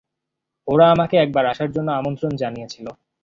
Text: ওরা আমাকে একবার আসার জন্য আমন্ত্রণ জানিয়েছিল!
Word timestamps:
ওরা 0.67 0.85
আমাকে 0.91 1.15
একবার 1.17 1.45
আসার 1.47 1.69
জন্য 1.71 1.89
আমন্ত্রণ 1.93 2.31
জানিয়েছিল! 2.37 2.87